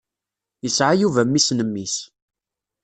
Yesɛa 0.63 0.93
Yuba 1.01 1.21
mmi-s 1.27 1.49
n 1.53 1.59
mmi-s. 1.67 1.95